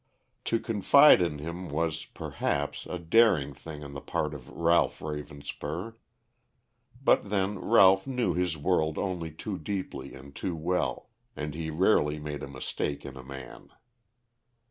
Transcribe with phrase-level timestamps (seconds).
[0.45, 5.93] To confide in him was, perhaps, a daring thing on the part of Ralph Ravenspur.
[7.03, 12.17] But, then, Ralph knew his world only too deeply and too well, and he rarely
[12.17, 13.69] made a mistake in a man.